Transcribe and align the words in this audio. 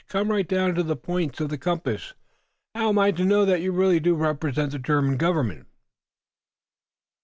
"Come 0.09 0.31
right 0.31 0.47
down 0.47 0.73
to 0.73 0.81
the 0.81 0.95
points 0.95 1.39
of 1.41 1.49
the 1.49 1.59
compass. 1.59 2.15
How 2.73 2.89
am 2.89 2.97
I 2.97 3.11
to 3.11 3.23
know 3.23 3.45
that 3.45 3.61
you 3.61 3.71
really 3.71 3.99
do 3.99 4.15
represent 4.15 4.71
the 4.71 4.79
German 4.79 5.15
government?" 5.15 5.67